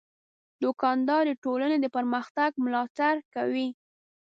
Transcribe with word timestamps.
دوکاندار 0.63 1.23
د 1.27 1.33
ټولنې 1.43 1.77
د 1.81 1.85
پرمختګ 1.95 2.49
ملاتړ 2.63 3.15
کوي. 3.33 3.67